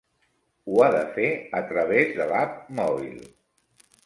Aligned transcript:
Ho 0.69 0.79
ha 0.85 0.87
de 0.95 1.01
fer 1.17 1.27
a 1.59 1.61
través 1.73 2.11
de 2.21 2.27
l'App 2.33 2.59
mòbil. 2.81 3.23